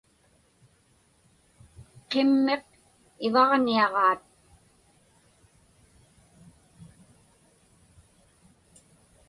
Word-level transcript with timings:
Qimmiq 2.09 2.63
ivaġniaġaat. 3.27 4.23